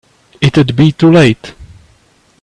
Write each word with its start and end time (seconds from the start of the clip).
It'd 0.41 0.75
be 0.75 0.91
too 0.91 1.11
late. 1.11 1.53